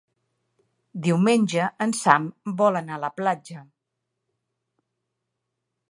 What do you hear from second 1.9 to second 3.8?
Sam vol anar a la platja.